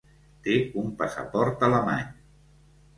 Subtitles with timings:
[0.47, 2.13] Té un passaport alemany.